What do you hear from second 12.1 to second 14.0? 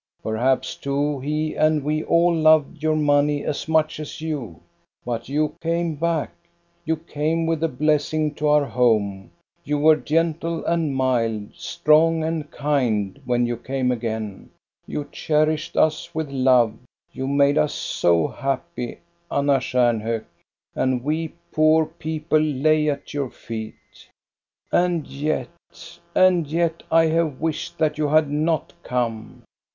and kind, when you came